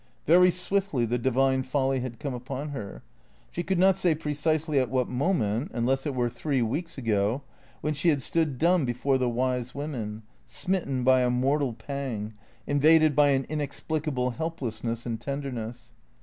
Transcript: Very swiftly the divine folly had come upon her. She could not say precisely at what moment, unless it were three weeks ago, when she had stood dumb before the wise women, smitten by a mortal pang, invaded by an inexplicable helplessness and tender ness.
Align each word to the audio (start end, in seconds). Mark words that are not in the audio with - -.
Very 0.25 0.49
swiftly 0.49 1.05
the 1.05 1.19
divine 1.19 1.61
folly 1.61 1.99
had 1.99 2.19
come 2.19 2.33
upon 2.33 2.69
her. 2.69 3.03
She 3.51 3.61
could 3.61 3.77
not 3.77 3.95
say 3.97 4.15
precisely 4.15 4.79
at 4.79 4.89
what 4.89 5.07
moment, 5.07 5.69
unless 5.75 6.07
it 6.07 6.15
were 6.15 6.27
three 6.27 6.63
weeks 6.63 6.97
ago, 6.97 7.43
when 7.81 7.93
she 7.93 8.09
had 8.09 8.23
stood 8.23 8.57
dumb 8.57 8.83
before 8.83 9.19
the 9.19 9.29
wise 9.29 9.75
women, 9.75 10.23
smitten 10.47 11.03
by 11.03 11.21
a 11.21 11.29
mortal 11.29 11.73
pang, 11.73 12.33
invaded 12.65 13.15
by 13.15 13.29
an 13.29 13.45
inexplicable 13.47 14.31
helplessness 14.31 15.05
and 15.05 15.21
tender 15.21 15.51
ness. 15.51 15.93